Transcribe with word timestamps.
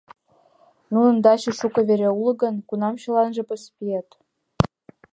—Нунын 0.91 1.15
дачышт 1.25 1.59
шуко 1.61 1.79
вере 1.87 2.09
уло 2.19 2.33
гын, 2.41 2.55
кунам 2.67 2.95
чыланже 3.01 3.43
поспиет? 3.49 4.09